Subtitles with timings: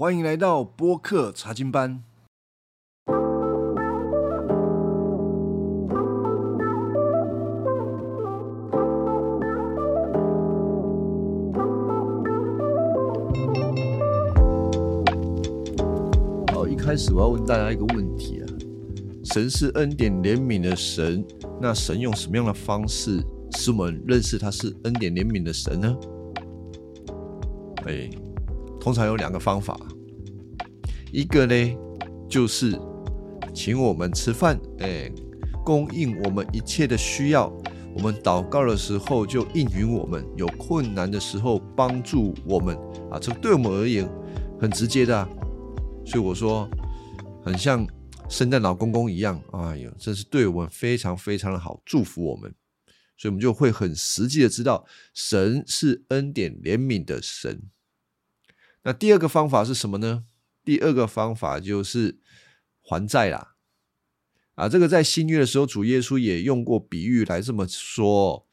[0.00, 2.02] 欢迎来到播客查经班。
[16.50, 18.48] 好，一开始我要问大家一个问题啊：
[19.22, 21.22] 神是恩典怜悯的神，
[21.60, 25.94] 那神用什么样的方式使我们认识他是恩典怜悯的神呢？
[27.84, 28.08] 哎，
[28.80, 29.78] 通常有两个方法，
[31.12, 31.76] 一个呢
[32.28, 32.78] 就是
[33.52, 35.10] 请我们吃饭，哎，
[35.64, 37.52] 供应我们一切的需要。
[37.92, 42.76] 我们祷告的时候就应允我们，有困难的时候帮助我们
[43.10, 44.08] 啊，这对我们而言
[44.60, 45.28] 很直接的啊。
[46.06, 46.70] 所以我说，
[47.44, 47.84] 很像
[48.28, 52.54] 圣诞老公公一样，哎呦，真是对我们非常非常的好，祝福我们。
[53.16, 57.60] 所以我们就会很实际的知道，神是恩典怜悯的神。
[58.84, 60.24] 那第二个方法是什么呢？
[60.64, 62.18] 第二个方法就是
[62.80, 63.56] 还债啦。
[64.54, 68.46] 啊，这个在新约的时候，主耶稣也用过比喻来这么说。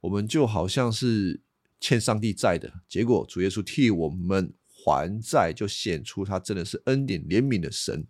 [0.00, 1.42] 我们就好像是
[1.80, 8.06] 欠上帝债的，结果主耶稣替我们还债，就显出他真的是恩典怜悯的神。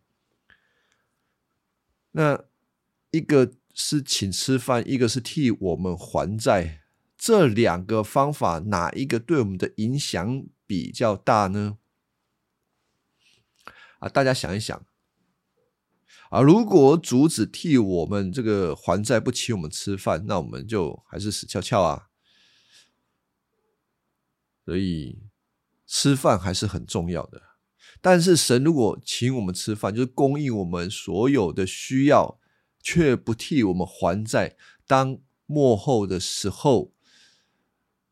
[2.13, 2.45] 那
[3.11, 6.83] 一个是请吃饭，一个是替我们还债，
[7.17, 11.79] 这两个方法哪一个对我们的影响比较大呢？
[14.05, 14.85] 啊，大家想一想。
[16.29, 22.09] 啊，如果主子替我们这个还债，不请我们吃饭，那我们就还是死翘翘啊。
[24.67, 25.23] 所以
[25.87, 27.41] 吃饭还是很重要的。
[28.03, 32.39] 但是神如果请我们吃饭，就是供应我们所有的需要，
[32.83, 36.93] 却不替我们还债，当幕后的时候，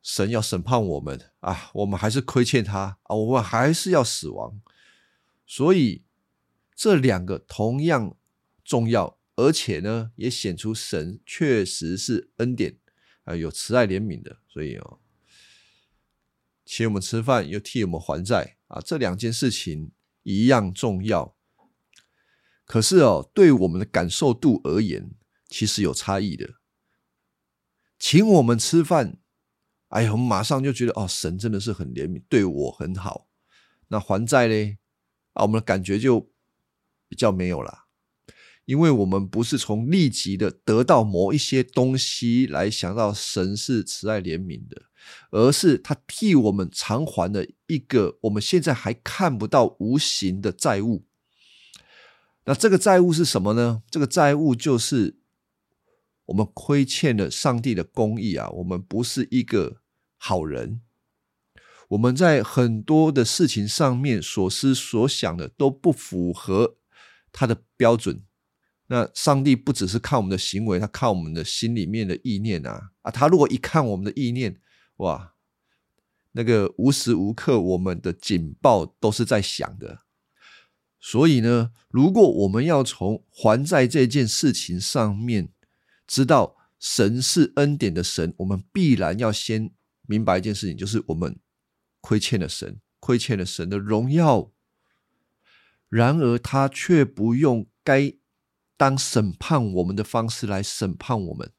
[0.03, 4.61] 神要审判我们啊，我们还是亏欠他啊，我们还是要死亡。
[5.53, 6.05] 所以。
[6.75, 8.17] 这两个同样
[8.65, 12.79] 重要，而且呢，也显出神确实是恩典
[13.23, 14.39] 啊，有慈爱怜悯的。
[14.49, 14.99] 所以哦，
[16.65, 19.93] 请我们吃饭，又替我们还债啊，这两件事情
[20.25, 21.37] 一样重要。
[22.65, 25.13] 可是哦，对我们的感受度而言，
[25.49, 26.55] 其实有差异的。
[27.97, 29.19] 请我们吃饭，
[29.89, 33.29] 哎呀，我们马上就觉得哦，神真的是很怜悯，对我很好。
[33.89, 34.79] 那还债嘞
[35.33, 36.31] 啊，我们的感觉就。
[37.09, 37.85] 比较没有啦，
[38.65, 44.85] 因为我们不是从立即的得到某一些东西来想到神是慈爱怜悯的，
[45.31, 51.05] 而是他替我们偿还了一个我们现在还看不到无形的债务。
[52.47, 53.83] 那这个债务是什么呢？
[53.91, 55.19] 这个债务就是
[56.25, 58.49] 我们亏欠了上帝的公义啊！
[58.49, 59.83] 我们不是一个
[60.17, 60.81] 好人，
[61.93, 66.77] 我们在很多的事情上面所思所想的都不符合。
[67.35, 68.23] 他的标准，
[68.89, 73.11] 那上帝不只是看我们的行为，他看我们的心里面的意念啊啊！
[73.11, 74.61] 他如果一看我们的意念，
[74.97, 75.33] 哇，
[76.33, 80.01] 那个无时无刻我们的警报都是在响的。
[81.01, 85.49] 所以呢，如果我们要从还债这件事情上面
[86.07, 89.71] 知道神是恩典的神，我们必然要先
[90.07, 91.35] 明白一件事情，就是我们
[92.03, 94.53] 亏欠了神，亏欠了神的荣耀。
[95.89, 98.15] 然而，他却不用该
[98.77, 101.53] 当审判我们的方式来审判我们，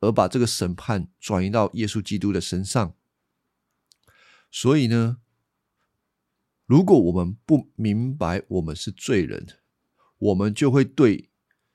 [0.00, 2.94] 而把这个审判转移到耶稣基督的身上。
[4.50, 5.18] 所以呢，
[6.66, 9.46] 如果我们不明白我们是罪人，
[10.18, 11.30] 我们就会对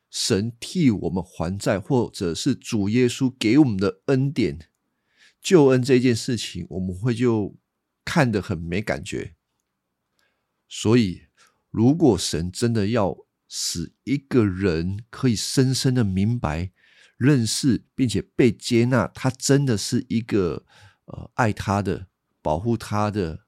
[0.10, 4.69] 神替我们还债，或者是主耶稣给我们的恩典、
[5.42, 7.58] 救恩这件事情，我们会就
[8.04, 9.36] 看得很没感觉。
[10.68, 11.24] 所以，
[11.72, 13.18] 如果神真的要
[13.48, 16.72] 使一个人可以深深的明白、
[17.18, 20.66] 认识，并且被接纳，他真的是一个
[21.06, 22.08] 呃爱他的、
[22.42, 23.46] 保护他的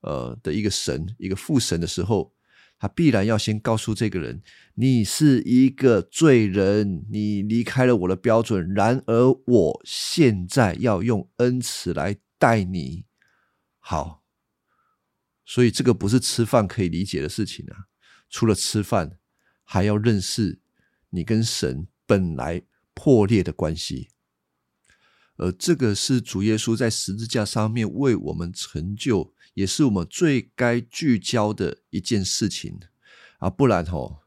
[0.00, 2.34] 呃的一个神、一个父神的时候，
[2.78, 4.42] 他必然要先告诉这个人：
[4.74, 8.72] 你是一个罪人，你离开了我的标准。
[8.74, 13.04] 然而，我现在要用恩慈来待你。
[13.78, 14.22] 好。
[15.50, 17.88] 所以这个不是吃饭可以理解的事情啊！
[18.28, 19.18] 除了吃饭，
[19.64, 20.60] 还要认识
[21.08, 22.60] 你跟神本来
[22.92, 24.10] 破裂的关系，
[25.38, 32.78] 而这个是主耶稣在十字架上面为我们成就，也是我们最该聚焦的一件事情
[33.38, 33.50] 啊！
[33.50, 34.20] 不然吼，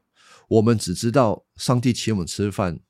[0.46, 2.80] 我们只知道上帝请我们吃饭，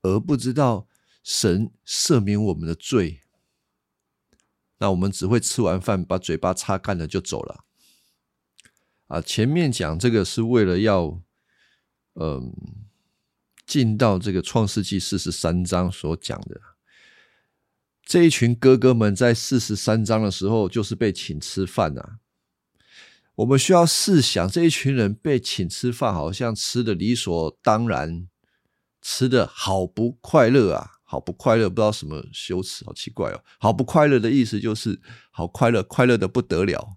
[0.00, 0.88] 而不知道
[1.22, 3.20] 神赦免我们的罪，
[4.78, 7.66] 那我们只会吃完饭把嘴巴擦干了就走了。
[9.08, 11.20] 啊，前面讲这个是为了要，
[12.14, 12.54] 嗯，
[13.66, 16.58] 进到这个创世纪四十三章所讲的
[18.04, 22.18] 这一群哥哥们，在四十三章的时候，就是被请吃饭呐。
[23.36, 28.28] 我们需要试想，这一群人被请吃饭，好像吃的理所当然，
[29.00, 35.00] 吃的好不快乐啊，好不快乐，不知道什么羞耻，好奇怪哦，好不快乐的意思就是
[35.30, 36.96] 好快乐，快乐的不得了，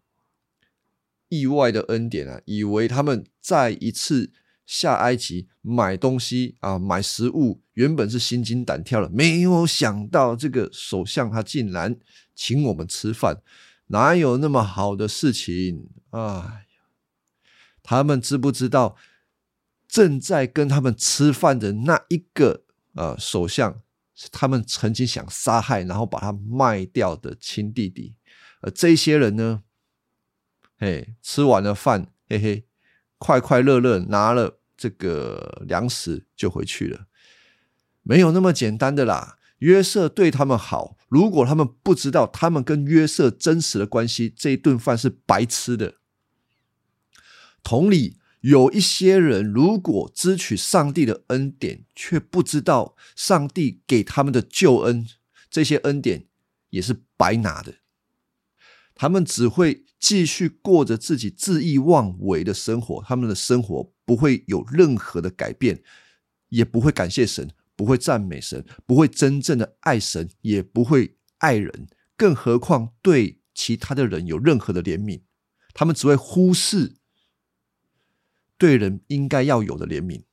[1.29, 4.33] 意外的恩典啊，以为他们再一次
[4.65, 11.97] 下埃及买东西啊，买食物，原本是心惊胆跳的，没有想到这个首相他竟然
[12.33, 13.41] 请我们吃饭。
[13.87, 15.89] 哪有那么好的事情？
[16.09, 16.65] 哎，
[17.83, 18.95] 他们知不知道
[19.87, 22.63] 正在跟他们吃饭的那一个
[22.95, 23.81] 呃首相，
[24.15, 28.15] 是他们曾经想杀害，然后把他卖掉的亲弟弟？
[28.61, 29.61] 而这些人呢？
[30.77, 32.65] 嘿，吃完了饭，嘿嘿，
[33.17, 37.07] 快快乐乐拿了这个粮食就回去了，
[38.03, 39.37] 没有那么简单的啦。
[39.59, 45.95] 约瑟对他们好，如果他们不知道他们跟约瑟真实的关系，这一顿饭是白吃的。
[47.63, 55.07] 同理，有一些人如果支取上帝的恩典，却不知道上帝给他们的救恩，
[55.49, 56.27] 这些恩典
[56.69, 57.75] 也是白拿的。
[58.95, 65.83] 他们只会继续过着自己恣意妄为的生活，他们的生活不会有任何的改变，
[66.49, 67.51] 也不会感谢神。
[67.77, 75.23] 不会赞美神，不会真正的爱神，也不会爱人，更何况对其他的人有任何的怜悯。
[75.73, 76.95] 他们只会忽视
[78.57, 80.23] 对人应该要有的怜悯，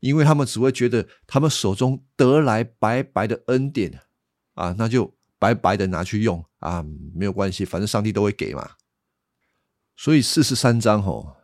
[0.00, 4.00] 因为他们只会觉得他们手中得来白白的恩典
[4.52, 6.84] 啊，那就白白的拿去用啊，
[7.14, 8.70] 没有关系，反正上帝都会给嘛。
[9.96, 11.36] 所以四十三章吼。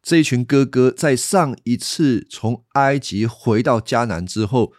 [0.00, 4.72] 这一群哥哥在上一次从埃及回到迦南之后，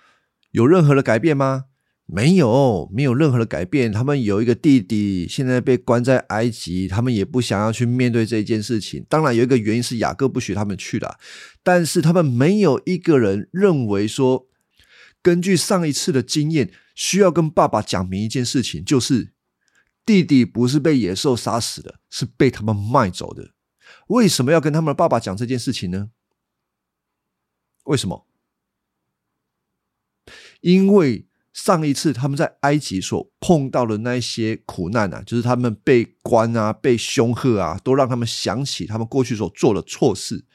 [0.52, 1.66] 有任何的改变吗？
[2.06, 3.92] 没有，没有任何的改变。
[3.92, 9.06] 他们有一个弟弟，现在被关在埃及，他们也不想要去面对这件事情。
[9.08, 11.20] 当然，有一个原因是雅各不许他们去的，
[11.62, 14.48] 但是他们没有一个人认为说，
[15.22, 19.32] 根据上一次的经验，需要跟爸爸讲明一件事情，就是
[20.06, 23.52] 弟弟不是被野兽杀死的，是被他们卖走的。
[24.08, 26.10] 为什么要跟他们爸爸讲这件事情呢？
[27.86, 28.28] 为什么？
[30.60, 40.46] 因为上一次他们在埃及所碰到的那些苦难啊，就是他们被关啊、被凶吓啊，都让他们想起他们过去所做的错事。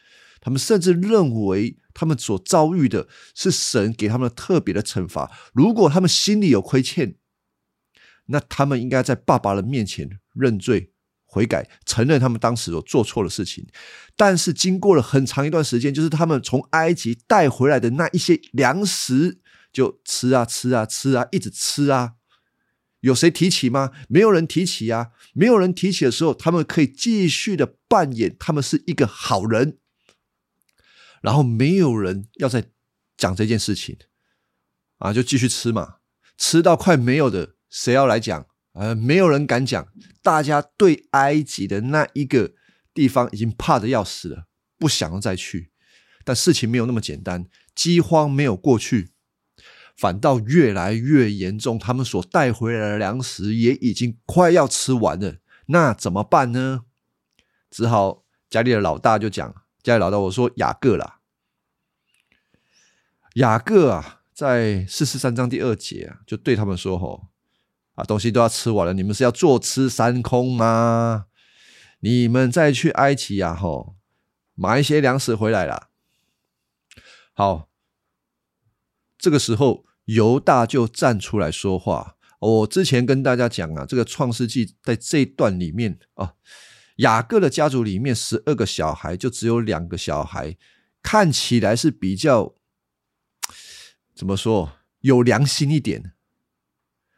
[0.42, 5.30] 他们甚至认为他们所遭遇的是神给他们特别的惩罚。
[5.54, 7.14] 如果他们心里有亏欠，
[8.26, 10.90] 那他们应该在爸爸的面前认罪。
[11.26, 13.66] 悔改，承认他们当时所做错的事情，
[14.14, 19.40] 但是经过了很长一段时间，就是他们从埃及带回来的那一些粮食，
[19.72, 22.12] 就吃啊吃啊吃啊，一直吃啊。
[23.00, 23.90] 有谁提起吗？
[24.08, 25.08] 没有人提起啊。
[25.32, 29.78] 没有人提起的时候，他们可以继续的扮演他们是一个好人，
[31.24, 32.62] 然后没有人要再
[33.16, 33.96] 讲这件事情
[34.98, 35.96] 啊，就继续吃嘛，
[36.36, 38.46] 吃到快没有的，谁要来讲？
[38.74, 39.88] 呃，没有人敢讲，
[40.22, 42.52] 大家对埃及的那一个
[42.92, 44.48] 地方已经怕的要死了，
[44.78, 45.72] 不想要再去。
[46.24, 49.12] 但事情没有那么简单，饥荒没有过去，
[49.96, 51.78] 反倒越来越严重。
[51.78, 55.36] 他们所带回来的粮食也已经快要吃完了，
[55.68, 56.82] 那怎么办呢？
[57.70, 61.20] 只好家里的老大就讲，家里老大我说雅各啦，
[63.34, 67.28] 雅各啊，在四十三章第二节啊，就对他们说吼。
[67.94, 71.26] 啊，东西都要吃完了，你们是要坐吃山空吗？
[72.00, 73.94] 你们再去埃及呀，吼，
[74.54, 75.90] 买一些粮食回来了。
[77.32, 77.68] 好，
[79.16, 82.16] 这个时候犹大就站出来说话。
[82.40, 86.34] 我之前跟大家讲啊，这个创世纪在这一段里面啊，
[86.96, 90.56] 雅各的家族里面十二个小孩，就只有两个小孩
[91.00, 92.54] 看起来是比较
[94.14, 96.12] 怎么说有良心一点。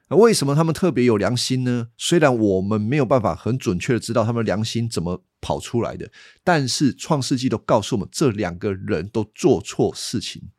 [0.08, 1.88] 那为什么他们特别有良心呢？
[1.96, 6.12] 虽然我们没有办法很准确的知道他们良心怎么跑出来的，
[6.44, 10.50] 但是创世纪都告诉我们，这两个人都做错事情。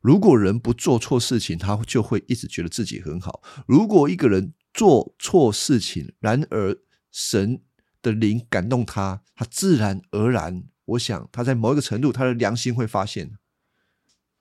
[0.00, 6.76] 如果人不做错事情，他就会一直觉得自己很好；如果一个人做错事情，然而
[7.12, 7.62] 神
[8.02, 13.38] 的灵感动他，他自然而然，我想他在某一个程度，他的良心会发现。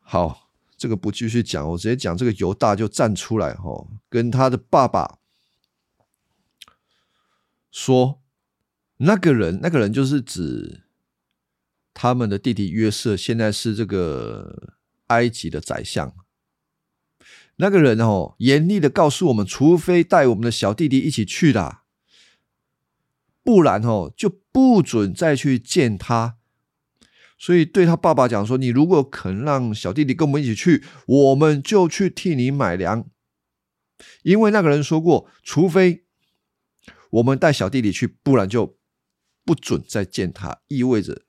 [0.07, 0.47] 好。
[0.79, 5.17] 这个不继续讲，我直接讲这个犹大就站出来哈，跟他的爸爸
[7.71, 8.21] 说
[9.01, 10.83] ：“那个人，那个人就是指
[11.95, 14.75] 他们的弟弟约瑟，现在是这个
[15.07, 16.13] 埃及的宰相。
[17.55, 21.85] 那个人哦，严厉的告诉我们，除非带我们的小弟弟一起去啦，
[23.41, 26.36] 不然哦就不准再去见他。
[27.37, 33.07] 所以对他爸爸讲说：“你如果肯让小弟弟跟我们一起去，我们就去替你买粮。”
[34.23, 36.05] 因为那个人说过，除非
[37.11, 38.77] 我们带小弟弟去，不然就
[39.45, 40.61] 不准再见他。
[40.67, 41.23] 意味着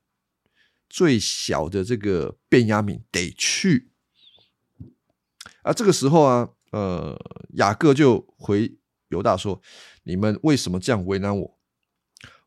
[0.88, 3.90] 最小的这个卞雅敏得去。
[5.62, 7.18] 啊，这个时候啊，呃，
[7.54, 9.60] 雅各就回犹大说
[10.04, 11.57] ：“你们为什么这样为难我？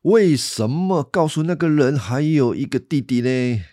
[0.02, 3.64] 为什么告诉那个人还有一个弟弟呢？”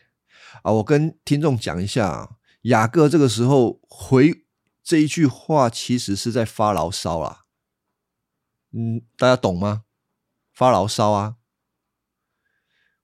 [0.63, 4.45] 啊，我跟听众讲一下，雅各这个时候回
[4.83, 7.45] 这一句话，其实是在发牢骚啦。
[8.71, 9.83] 嗯，大家懂吗？
[10.51, 11.37] 发牢骚啊！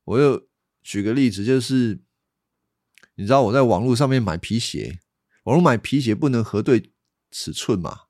[0.04, 0.48] 我又
[0.84, 2.04] 举个例子，就是
[3.16, 5.00] 你知道我在网络上面买皮鞋。
[5.44, 6.92] 我买皮鞋不能核对
[7.32, 8.05] 尺寸嘛？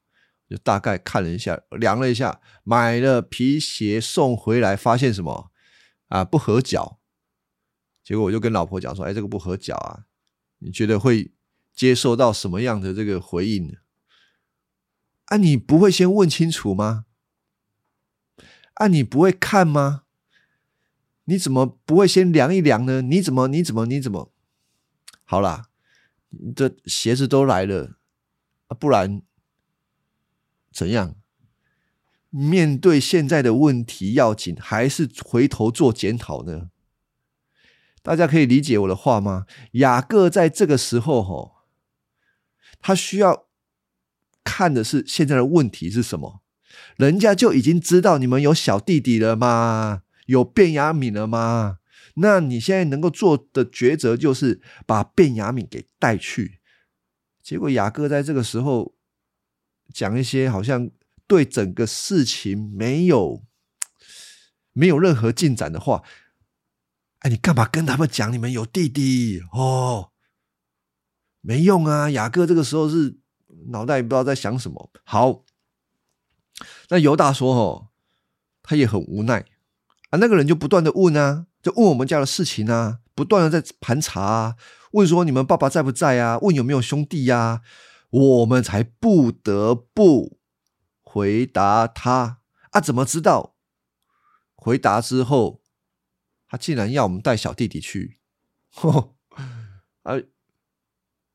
[0.50, 5.52] 就大概看了一下，量了一下，买了皮鞋送回来，发现什么
[6.08, 6.24] 啊？
[6.24, 7.00] 不合脚。
[8.04, 10.06] 结果我就跟老婆讲说：“哎，这个不合脚啊，
[10.60, 11.32] 你觉得会
[11.74, 13.74] 接受到什么样的这个回应呢？
[15.26, 17.06] 啊，你不会先问清楚吗？
[18.76, 20.04] 啊，你不会看吗？
[21.24, 23.02] 你怎么不会先量一量呢？
[23.02, 23.48] 你怎么？
[23.48, 23.88] 你怎么？
[23.88, 24.32] 你怎么？
[25.24, 25.70] 好啦。”
[26.54, 27.96] 这鞋子都来了
[28.68, 29.22] 啊，不然
[30.76, 31.16] 怎样？
[32.30, 36.70] 面对现在的问题要紧，还是回头做检讨呢？
[38.04, 39.46] 大家可以理解我的话吗？
[39.72, 41.64] 雅各在这个时候，哈，
[42.82, 43.46] 他需要
[44.44, 46.42] 看的是现在的问题是什么？
[46.98, 50.02] 人家就已经知道你们有小弟弟了吗？
[50.26, 51.78] 有变雅敏了吗？
[52.16, 56.60] 那你现在能够做的抉择就是把卞雅敏给带去。
[57.42, 58.95] 结果雅各在这个时候
[59.94, 60.90] 讲一些好像
[61.28, 63.44] 对整个事情没有
[64.74, 66.04] 没有任何进展的话。
[67.20, 70.12] 哎，你干嘛跟他们讲你们有弟弟哦？
[71.42, 72.10] 没用啊！
[72.10, 73.18] 雅各这个时候是
[73.70, 74.92] 脑袋不知道在想什么。
[75.04, 75.44] 好，
[76.90, 77.88] 那犹大说：“哦，
[78.62, 79.46] 他也很无奈
[80.10, 81.48] 啊。”那个人就不断的问啊。
[81.64, 84.56] 就问我们家的事情啊，不断的在盘查啊，
[84.92, 86.38] 问说你们爸爸在不在啊？
[86.40, 87.62] 问有没有兄弟呀？
[88.16, 90.40] 我们才不得不
[91.02, 92.40] 回答他
[92.72, 92.80] 啊！
[92.80, 93.58] 怎么知道？
[94.56, 95.62] 回答之后，
[96.48, 98.20] 他竟然要我们带小弟弟去，
[100.04, 100.14] 啊！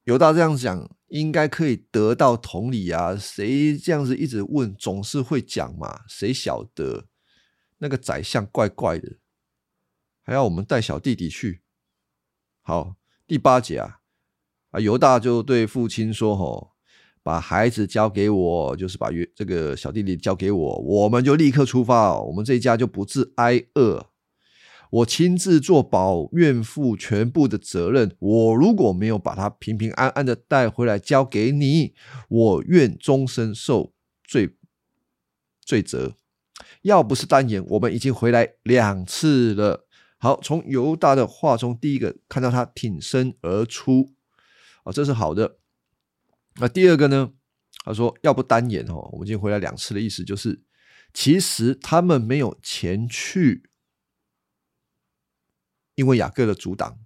[0.04, 3.14] 犹大这样讲，应该可以得到同理啊。
[3.14, 6.04] 谁这样子一直问，总是会讲嘛。
[6.08, 7.08] 谁晓得
[7.78, 9.18] 那个宰相怪怪的？
[10.22, 11.62] 还要我们带小弟弟去。
[12.62, 12.96] 好，
[13.26, 14.00] 第八节啊，
[14.70, 16.69] 啊，犹大就对父亲说：“吼，
[17.30, 24.06] 把孩子交给我，就是把月这个小弟弟交给我，我们就立刻出发，我们这一家就不致挨饿。
[24.90, 28.16] 我亲自做保愿负全部的责任。
[28.18, 31.94] 我如果没有把他平平安安的带回来交给你，
[32.28, 33.92] 我愿终身受
[34.24, 34.56] 罪
[35.64, 36.16] 罪责。
[36.82, 39.86] 要不是单言，我们已经回来两次了。”
[40.18, 44.14] 好，从犹大的话中，第一个看到他挺身而出，
[44.82, 45.59] 啊，这是好的。
[46.56, 47.32] 那第二个呢？
[47.84, 50.62] 他说要不单言哦，我们今天回来两次的意思就是，
[51.14, 53.70] 其实他们没有前去，
[55.94, 56.98] 因为雅各的阻挡。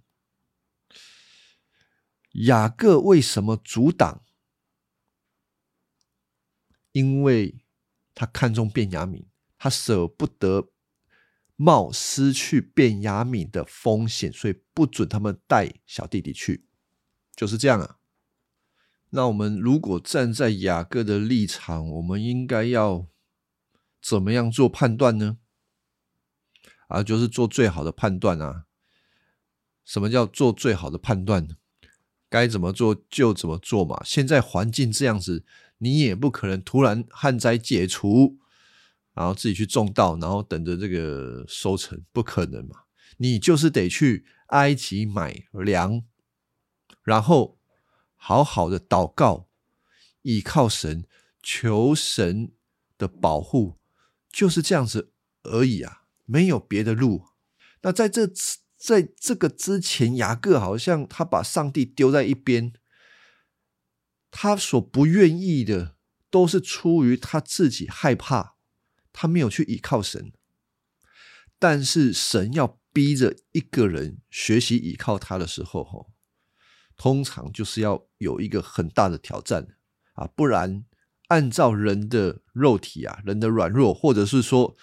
[2.31, 4.25] 雅各为什么阻挡？
[6.91, 7.63] 因为
[8.13, 10.71] 他看中卞雅敏，他舍不得。
[11.57, 16.67] 冒失去变雅敏的风险，所以不准他们带小弟弟去，
[17.33, 17.97] 就是这样啊。
[19.15, 23.07] 那我们如果站在雅各的立场，我们应该要
[24.01, 25.37] 怎么样做判断呢？
[26.89, 28.65] 啊，就是做最好的判断啊。
[29.85, 31.47] 什么叫做最好的判断？
[32.29, 34.03] 该怎么做就怎么做嘛。
[34.03, 35.45] 现在环境这样子，
[35.77, 38.37] 你也不可能突然旱灾解除。
[39.13, 42.81] 然后自己去种稻，然后等着这个收成，不可能嘛？
[43.15, 46.03] 你就是得去埃及买粮，
[47.01, 47.54] 然后
[48.27, 49.49] 好好的祷告，
[50.23, 51.05] 倚靠神，
[51.43, 52.53] 求神
[52.97, 53.77] 的保护，
[54.31, 55.11] 就是这样子
[55.43, 57.27] 而已啊，没有别的路。
[57.83, 58.25] 那在这
[58.75, 62.73] 在这个之前，雅各好像他把上帝丢在一边，
[64.31, 65.95] 他所不愿意的，
[66.31, 68.55] 都是出于他自己害怕。
[69.13, 70.33] 他没有去依靠神，
[71.59, 76.14] 但是神要逼着一个人学习依靠他的时候，
[76.97, 79.75] 通常就是要有一个很大的挑战
[80.13, 80.85] 啊，不然
[81.27, 84.75] 按照人的肉体啊，人的软弱，或者是说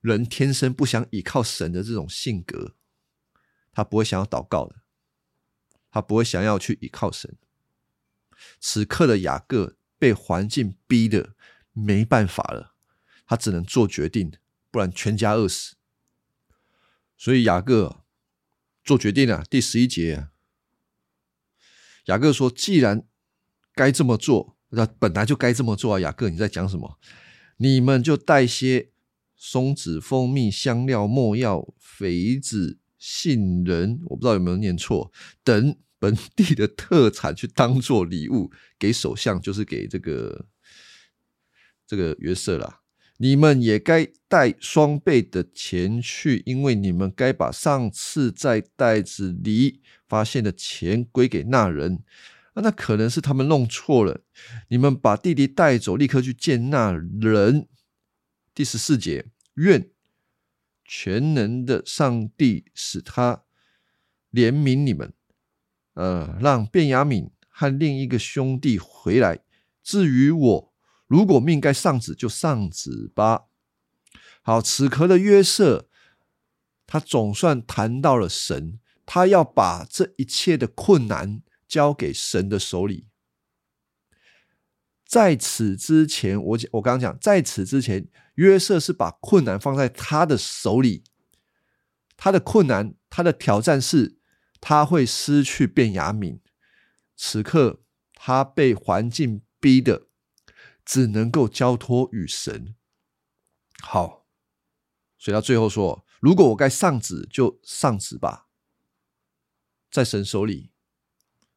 [0.00, 2.74] 人天生不想依靠神的这种性格，
[3.72, 4.76] 他不会想要祷告的，
[5.90, 7.36] 他不会想要去依靠神。
[8.60, 11.34] 此刻的雅各被环境逼的
[11.72, 12.74] 没办法了，
[13.26, 14.32] 他只能做决定。
[14.68, 15.76] 不然全家饿死。
[17.16, 18.04] 所以雅各
[18.84, 19.42] 做决定了。
[19.48, 20.28] 第十一节，
[22.06, 23.06] 雅各说：“既然
[23.74, 26.98] 该这么做，那本来就该这么做啊。”雅各，你在讲什么？
[27.58, 28.90] 你们就带些
[29.34, 35.10] 松子、蜂蜜、香料、墨药、肥子、杏仁，我不知道有没有念错，
[35.42, 40.46] 等本地的特产去当做礼物给首相，就是给这个
[41.86, 42.82] 这个约瑟了。
[43.18, 52.02] 你们也该带双倍的钱去，因为你们该把上次在袋子里发现的钱归给那人。
[52.52, 54.22] 啊，那可能是他们弄错了。
[54.68, 57.66] 你们把弟弟带走，立刻去见那人。
[58.54, 59.90] 第十四节，愿
[60.84, 63.44] 全能的上帝使他
[64.32, 65.12] 怜悯你们，
[65.94, 69.40] 呃，让卞雅敏和另一个兄弟回来。
[69.82, 70.75] 至于我。
[71.06, 73.46] 如果命该上子，就上子吧。
[74.42, 75.88] 好，此刻的约瑟，
[76.86, 83.06] 他总算谈到了神，他要把这一切的困难交给神的手里。
[85.04, 91.04] 在此之前，我我刚刚讲，在此之前，约瑟是把困难放在他的手里。
[92.16, 94.18] 他的困难，他的挑战是，
[94.60, 96.40] 他会失去变雅敏。
[97.14, 97.82] 此刻，
[98.14, 100.05] 他被环境逼的。
[100.86, 102.74] 只能够交托与神。
[103.82, 104.24] 好，
[105.18, 108.46] 所以他最后说：“如果我该上旨，就上旨吧，
[109.90, 110.70] 在神手里。”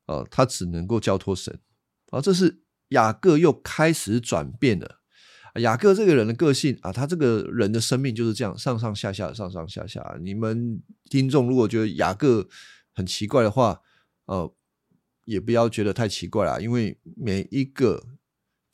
[0.07, 1.61] 呃，他只能够交托神。
[2.07, 4.99] 啊，这是雅各又开始转变了。
[5.61, 10.17] 雅各这个人的个性啊，他这个人的生命就是这样，上上下下，上上下下。
[10.19, 12.49] 你们听众如果觉得雅各
[12.93, 13.81] 很奇怪的话，
[14.25, 14.51] 呃，
[15.25, 18.18] 也不要觉得太奇怪啦，因为每一个。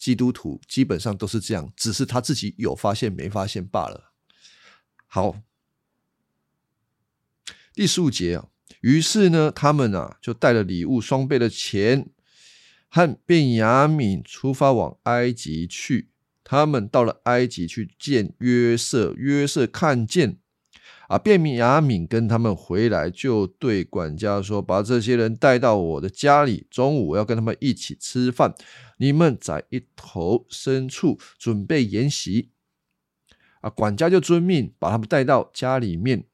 [0.05, 4.11] 基督徒基本上都是这样，只是他自己有发现没发现罢了。
[5.07, 5.41] 好，
[7.73, 8.49] 第十五节啊，
[8.81, 12.11] 于是呢，他们啊就带了礼物、双倍的钱，
[12.87, 16.11] 和便雅敏出发往埃及去。
[16.43, 20.37] 他们到了埃及去见约瑟，约瑟看见。
[21.07, 28.55] 啊，便雅敏跟他们回来，就对管家说：“把这些人带到我的家里，中午我要跟他们一起吃饭。
[28.97, 32.49] 你们在一头深处准备筵席。”
[33.61, 36.25] 啊，管家就遵命，把他们带到家里面。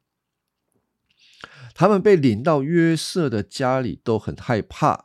[1.74, 5.04] 他们被领到约瑟的家里，都很害怕，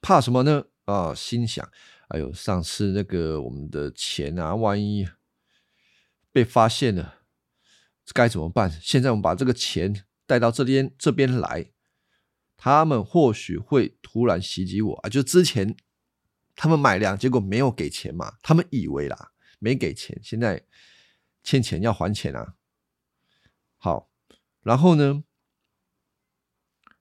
[0.00, 0.64] 怕什么呢？
[0.84, 1.68] 啊，心想
[2.08, 5.08] ：“哎呦，上次那个我们的钱啊，万一
[6.30, 7.16] 被发现了。”
[8.12, 8.70] 该怎么办？
[8.80, 11.70] 现在我们把这个钱带到这边这边来，
[12.56, 15.08] 他们或许会突然袭击我啊！
[15.08, 15.76] 就之前
[16.56, 20.64] 他们买粮，结果没有给钱嘛，他们以为啦没给钱，现在
[21.42, 22.54] 欠钱要还钱啊。
[23.76, 24.10] 好，
[24.62, 25.22] 然后呢？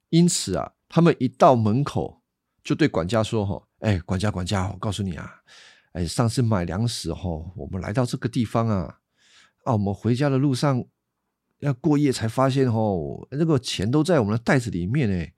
[0.09, 2.21] 因此啊，他们一到门口
[2.63, 5.41] 就对管家说：“哈，哎，管家，管家，我告诉你啊，
[5.93, 8.99] 哎，上次买粮食哈，我们来到这个地方啊，
[9.63, 10.85] 啊，我们回家的路上。”
[11.59, 15.33] 要过夜才发现哦，那个钱都在我们的袋子里面哎。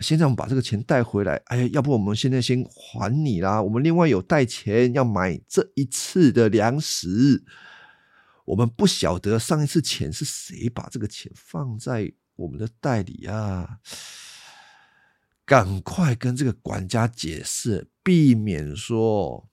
[0.00, 3.62] 现在我们把这个钱带回来，哎呀，要不我们现在先还你啦？
[3.62, 7.42] 我们另外有带钱要买这一次的粮食。
[8.44, 13.78] 我们不晓得上一次钱是谁把这个钱放在我们的袋里啊？
[15.46, 19.48] 赶快跟这个管家解释，避免说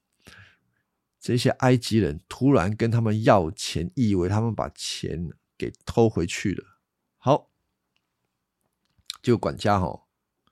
[1.21, 5.30] 这些埃及人突然跟他们要钱，以为他们把钱。
[5.58, 6.80] 给偷回去了。
[7.18, 7.50] 好，
[9.22, 10.04] 就管家哦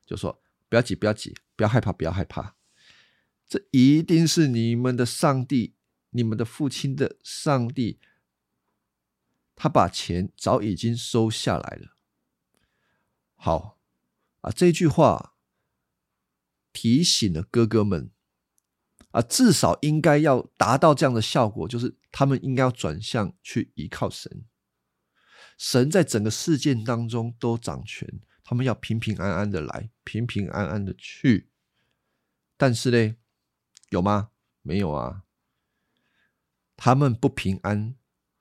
[0.06, 2.56] 就说：“不要急，不要急，不要害怕，不要害怕。
[3.48, 5.76] 这一定是你们的上帝，
[6.12, 8.00] 你们的父亲的上帝。
[9.56, 11.96] 他把钱早已经收下来了。”
[13.36, 13.80] 好
[14.42, 15.36] 啊，这句话
[16.72, 18.12] 提醒了哥哥们
[19.12, 24.46] 啊，至少应该要达到这样的效果，就是他们应该要转向去依靠神。
[25.62, 31.52] 神在整个事件当中都掌权，他们要平平安安的来，平平安安的去。
[32.58, 33.16] 但是呢，
[33.90, 34.32] 有吗？
[34.64, 35.22] 没有啊。
[36.76, 37.94] 他们不平安，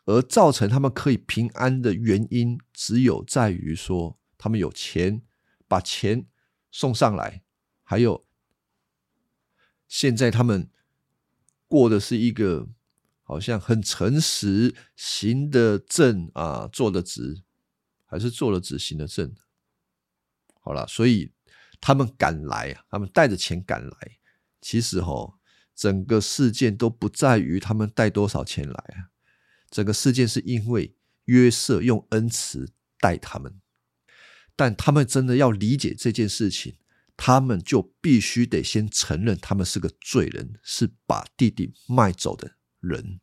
[0.07, 5.21] 而造成他们可以平安的原因，只有在于说他们有钱，
[5.69, 6.27] 把钱
[6.71, 7.43] 送上来，
[7.83, 8.25] 还有
[9.87, 10.71] 现在他们
[11.69, 12.71] 过的是一个
[13.31, 17.45] 好像很诚实、行的正啊，做的直，
[18.05, 19.33] 还是做了直、行的正。
[20.61, 21.31] 好了，所以
[21.81, 24.19] 他们赶来啊，他们带着钱赶来，
[24.61, 25.37] 其实哈。
[25.77, 29.09] 整个事件都不在于他们带多少钱来啊，
[29.71, 33.61] 整个事件是因为约瑟用恩慈待他们，
[34.55, 36.77] 但他们真的要理解这件事情，
[37.17, 43.21] 他们就必须得先承认他们是个罪人，是把弟弟卖走的人。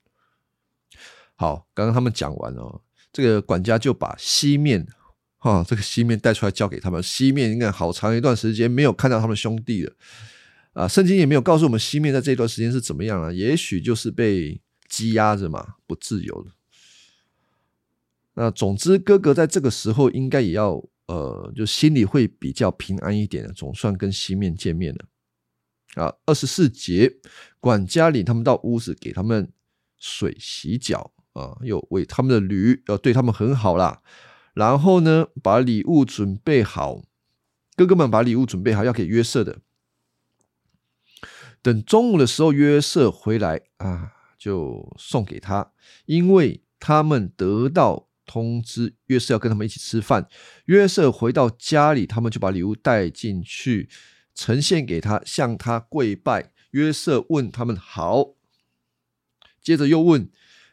[1.35, 4.87] 好，刚刚他们讲完了，这个管家就把西面
[5.37, 9.93] 哈这个西面带出来交给他们，西面应该好长一段时间没有看到他们兄弟了。
[10.73, 13.31] 啊，圣经也没有告诉我们西面在这段时间是怎么样啊？
[13.31, 16.51] 也许就是被羁押着嘛，不自由了。
[18.35, 25.05] 那总之，哥哥在这个时候应该也要呃，就心里会比较平安一点总算跟西面见面了。
[26.03, 27.11] 啊，二十四节，
[27.67, 29.51] 管家领他们到屋子，给他们
[29.97, 34.01] 水洗脚啊，又为他们的驴要对他们很好啦。
[34.53, 37.01] 然后呢，把礼物准备好，
[37.75, 39.59] 哥哥们把礼物准备好，要给约瑟的。
[41.61, 45.73] 等中午的时候，约瑟回来啊，就送给他，
[46.05, 50.27] 因为他们得到通知，约瑟要跟他们一起吃饭。
[50.65, 53.89] 约瑟回到家里，他们就把礼物带进去，
[54.33, 56.51] 呈现给他，向他跪拜。
[56.71, 58.35] 约瑟问他们好，
[59.61, 60.29] 接着又问：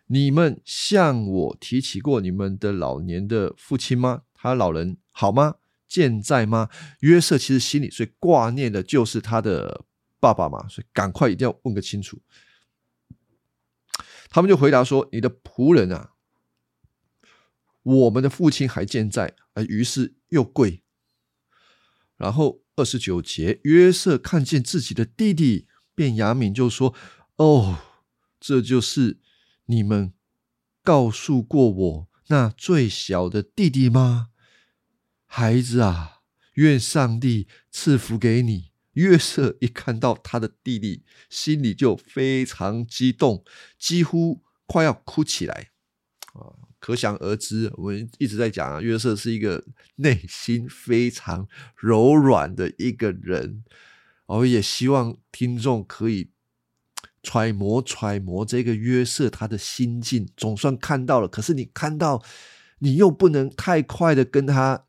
[0.07, 4.23] 你们向我提起过你们的老年的父亲吗？
[4.33, 5.57] 他老人好吗？
[5.89, 6.69] 健在吗？
[7.01, 9.85] 约瑟其实心里最挂念的就是他的。
[10.21, 12.19] 爸爸嘛，所以赶快一定要问个清楚。
[14.31, 16.13] 他们就回答说：“你的仆人啊，
[17.83, 20.83] 我们的父亲还健在。”啊，于是又跪。
[22.17, 26.95] 然后二十九节，约瑟看见自己的弟弟便雅敏，就说
[27.37, 27.79] ：“哦，
[28.41, 29.19] 这就是
[29.67, 30.13] 你们
[30.83, 34.29] 告诉过我那最小的弟弟吗？
[35.27, 36.21] 孩子啊，
[36.55, 43.45] 愿上帝赐福给你。”约瑟一看到他的弟弟，心里就非常激动，
[43.77, 45.71] 几乎快要哭起来！
[46.79, 49.65] 可想而知，我们一直在讲啊，约瑟是一个
[49.97, 53.65] 内心非常柔软的一个人。
[54.27, 56.31] 我也希望听众可以
[57.23, 60.29] 揣摩揣摩这个约瑟他的心境。
[60.37, 62.23] 总算看到了，可是你看到，
[62.79, 64.85] 你又不能太快的跟他。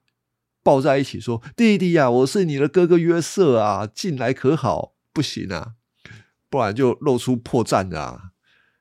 [0.63, 4.95] 抱在一起说：“弟弟呀，我是你的哥哥约瑟啊，进来可好？
[5.13, 5.73] 不行啊，
[6.49, 8.31] 不然就露出破绽啊！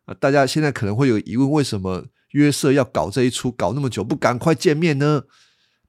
[0.06, 5.24] 啊，大家现在可能会有疑问：为什么约瑟要搞这一出，搞那么久，不赶快见面呢？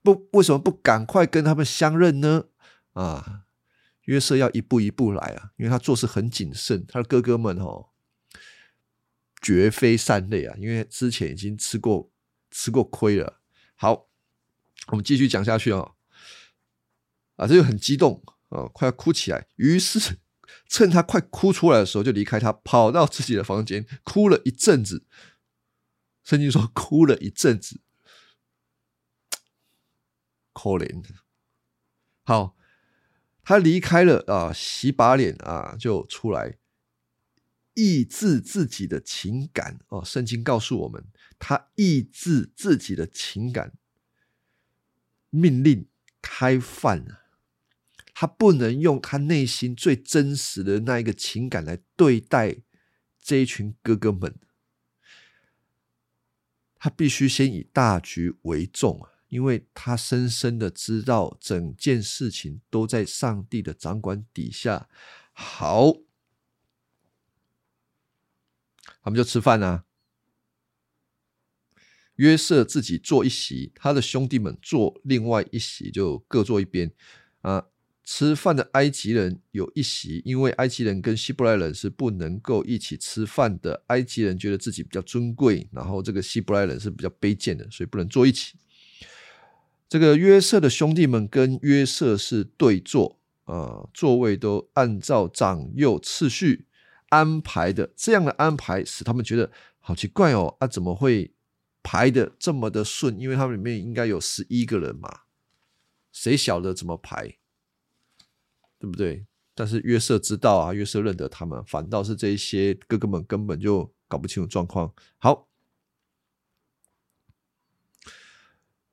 [0.03, 2.43] 不，为什么不赶快跟他们相认呢？
[2.91, 3.44] 啊，
[4.05, 7.89] 约瑟要一步一步来啊，因为他做事很谨慎，他的哥哥们哦，
[9.41, 12.11] 绝非善类啊，因为之前已经吃过
[12.49, 13.41] 吃过亏了。
[13.75, 14.09] 好。”
[14.89, 15.93] 我们继续讲下去啊，
[17.37, 19.47] 啊，这就很激动啊，快要哭起来。
[19.55, 20.19] 于是
[20.67, 25.07] 趁他快哭出来的时候，就离开他，跑到自己的房间，哭了一阵子。
[26.23, 27.81] 圣经说，哭了一阵子，
[30.53, 31.03] 可怜。
[32.25, 32.55] 好，
[33.45, 36.57] 他离开了啊，洗把脸啊，就出来
[37.75, 40.03] 抑制自己的情感哦。
[40.03, 41.05] 圣经告诉我们，
[41.37, 43.73] 他抑制自己的情感。
[45.29, 45.89] 命令
[46.21, 47.19] 开饭
[48.13, 52.55] 他不能用他内心最真实的那一个情感来对待
[53.21, 54.39] 这一群哥哥们，
[56.75, 64.87] 他必须先以大局为重啊，因为他深深的知道整件事情都在上帝的掌管底下。
[65.33, 65.91] 好，
[69.01, 69.83] 他们就吃饭啊。
[72.15, 76.89] 约瑟自己坐一席，他的兄弟们坐另外一席，就各坐一边。
[77.41, 77.67] 啊，
[78.05, 83.83] 吃饭的埃及人有一席，因为埃及人跟希伯来人是不能够一起吃饭的。
[83.87, 88.57] 埃及人觉得自己比较尊贵，然后这个希伯来人是比较卑贱的，所以不能坐一起。
[89.87, 96.65] 这个约瑟的兄弟们跟约瑟是对坐，啊，座位都按照长幼次序
[97.09, 97.91] 安排的。
[97.95, 101.31] 这样的安排使他们觉得好奇怪哦，啊，怎么会？
[101.87, 105.19] 排的这么的顺，因为他们里面应该有十一个人嘛，
[106.11, 107.37] 谁晓得怎么排，
[108.79, 109.27] 对不对？
[109.53, 114.91] 但是约瑟知道啊，约瑟认得他们，反倒是这一些哥哥们根本就搞不清楚状况。
[115.19, 115.47] 好，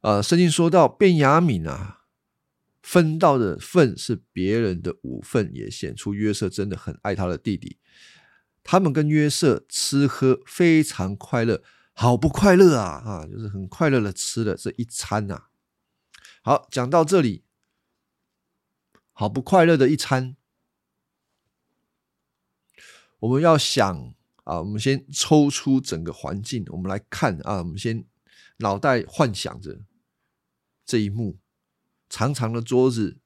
[0.02, 2.02] 呃，圣经说到便雅敏啊，
[2.82, 7.78] 分到的份是别人的五份，也显出约瑟真的很爱他的弟弟。
[8.64, 11.62] 他们跟约瑟吃喝非常快乐，
[11.92, 13.26] 好不快乐啊啊！
[13.26, 15.44] 就是很快乐的吃了这一餐呐。
[16.42, 17.44] 好，讲到这里，
[19.12, 20.36] 好不快乐的一餐，
[23.20, 28.04] 我们要想啊，我们先抽出整个环境，我们来看啊，我们先
[28.58, 29.80] 脑袋幻想着
[30.84, 31.38] 这一幕：
[32.08, 33.20] 长长的桌子，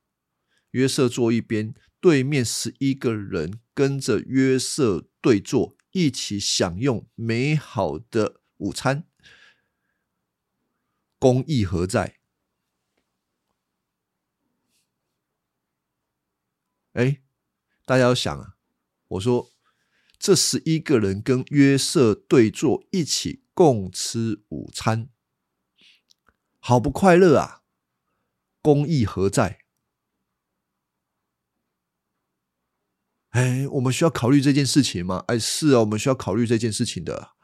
[0.70, 9.06] 约瑟坐一边，对面十一个人跟着约瑟对坐，一起享用美好的午餐，
[11.18, 12.18] 公义何在？
[16.92, 17.22] 哎，
[17.84, 18.56] 大家要想啊，
[19.08, 19.50] 我说
[20.18, 25.10] 这十一个人跟约瑟对坐，一起共吃午餐，
[26.68, 27.62] 好不快乐啊！
[28.60, 29.60] 公义何在？
[33.28, 35.22] 哎，我们需要考虑这件事情吗？
[35.28, 37.34] 哎，是啊，我们需要考虑这件事情的。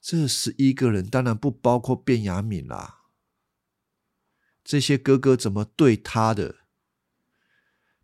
[0.00, 3.00] 这十一个人当然不包括卞雅敏啦，
[4.62, 6.58] 这些哥哥怎么对他的？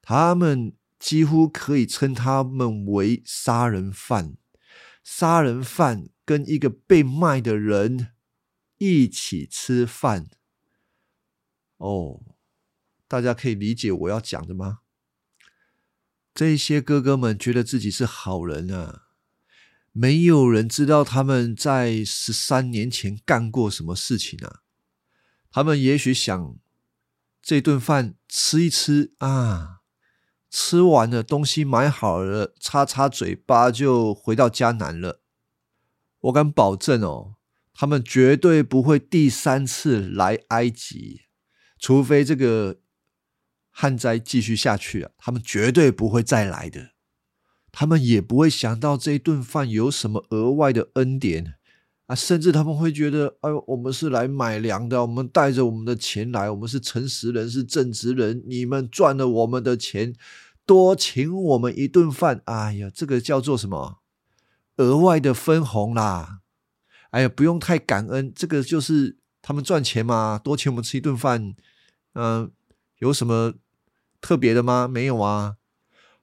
[0.03, 4.37] 他们几乎可以称他们为杀人犯，
[5.05, 8.13] 杀人犯跟一个被卖的人
[8.85, 10.29] 一起吃饭。
[11.79, 12.20] 哦，
[13.09, 14.81] 大家可以理解我要讲的吗？
[16.35, 19.09] 这些哥哥们觉得自己是好人啊，
[19.92, 24.62] 没有人知道他们在十三年前干过什么事情啊。
[25.51, 26.57] 他们也许想
[27.40, 29.81] 这顿饭吃一吃啊。
[30.57, 35.20] 吃完了东西买好了，擦擦嘴巴就回到迦南了。
[36.20, 37.35] 我敢保证哦，
[37.75, 41.23] 他们绝对不会第三次来埃及，
[41.79, 42.79] 除非这个
[43.71, 46.91] 旱灾继续下去啊，他们绝对不会再来的。
[47.73, 51.55] 他们也不会想到这一顿饭有什么额外的恩典
[52.07, 60.15] 啊，甚至他们会觉得，哎呦，我们是来买粮的，我们带着我们的钱来，我们是诚实人，是正直人，你们赚了我们的钱。
[60.65, 63.99] 多请我们一顿饭，哎呀，这个叫做什么？
[64.77, 66.43] 额外的分红啦！
[67.14, 71.55] 哎呀，不用太感恩，这个就是他们赚钱嘛，多请我们吃一顿饭，
[72.14, 72.50] 嗯，
[72.98, 73.55] 有什么
[74.20, 74.88] 特别的吗？
[74.88, 75.55] 没有啊。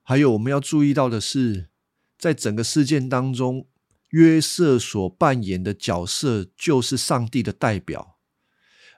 [0.03, 1.69] 还有我们要注意到的是，
[2.17, 3.67] 在整个事件当中，
[4.09, 8.17] 约瑟所扮演的角色就是上帝的代表，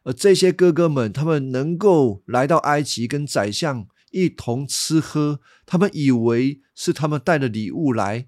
[0.04, 3.88] 而这些哥哥们，他们能够来到埃及跟宰相。
[4.10, 8.28] 一同吃喝，他们以为是他们带了礼物来，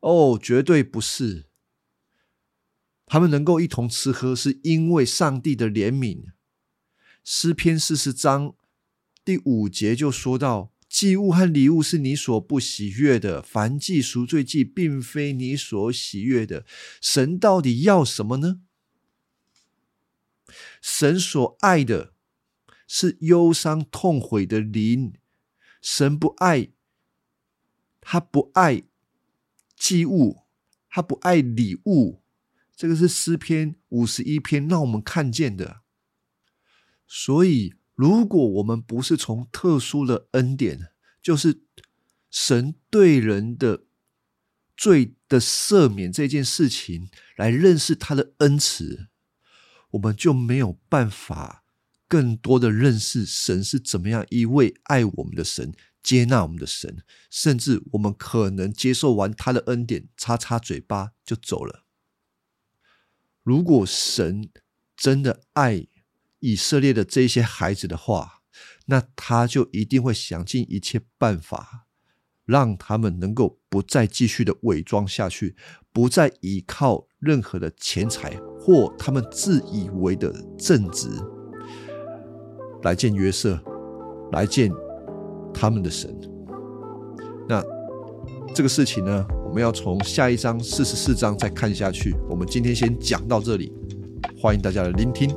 [0.00, 1.46] 哦，绝对不是。
[3.06, 6.24] 他们能够一同吃喝，是因为上帝的怜悯。
[7.22, 8.54] 诗篇四十章
[9.24, 16.66] 第五节就说到：祭物和礼物是你所不喜悦的，凡祭赎罪祭并非你所喜悦的。
[17.00, 18.60] 神到底要什么呢？
[20.80, 22.12] 神所爱的。
[22.86, 25.14] 是忧伤痛悔的灵，
[25.80, 26.68] 神不爱，
[28.02, 28.82] 他不爱
[29.74, 30.42] 祭物，
[30.90, 32.22] 他不爱礼物。
[32.76, 35.82] 这个是诗篇五十一篇让我们看见的。
[37.06, 40.90] 所以，如果我们不是从特殊的恩典，
[41.22, 41.62] 就是
[42.30, 43.84] 神对人的
[44.76, 49.08] 罪的赦免这件事情来认识他的恩慈，
[49.90, 51.62] 我们就没有办法。
[52.06, 61.83] 更多的认识神是怎么样一位爱我们的神，接纳我们的神，甚至我们可能接受完他的恩典，擦擦嘴巴就走了。
[63.44, 64.48] 如果神
[64.96, 65.86] 真的爱
[66.40, 68.40] 以色列的这些孩子的话，
[68.86, 71.86] 那他就一定会想尽一切办法，
[72.44, 75.56] 让他们能够不再继续的伪装下去，
[75.92, 81.08] 不再依靠任何的钱财或他们自以为的正直。
[82.82, 83.62] 来见约瑟，
[84.32, 84.70] 来见
[85.52, 86.18] 他们的神。
[87.48, 87.62] 那
[88.54, 92.12] 这个事情呢，我们要从下一章四十四章再看下去。
[92.28, 93.72] 我们今天先讲到这里，
[94.36, 95.30] 欢迎大家的聆听。